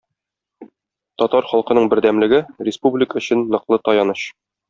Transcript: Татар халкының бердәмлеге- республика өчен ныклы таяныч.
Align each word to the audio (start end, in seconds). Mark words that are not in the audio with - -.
Татар 1.23 1.49
халкының 1.51 1.91
бердәмлеге- 1.93 2.41
республика 2.69 3.23
өчен 3.23 3.47
ныклы 3.57 3.81
таяныч. 3.91 4.27